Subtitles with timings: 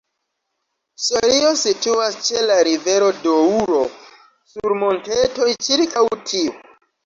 [1.07, 3.85] Sorio situas ĉe la rivero Doŭro
[4.55, 6.61] sur montetoj ĉirkaŭ tiu.